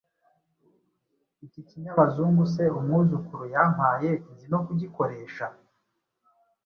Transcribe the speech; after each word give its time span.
Iki 1.45 1.61
kinyabazungu 1.67 2.43
se 2.53 2.63
umwuzukuru 2.77 3.43
yampaye 3.55 4.11
nzi 4.31 4.45
no 4.51 4.59
kugikoresha? 4.65 5.45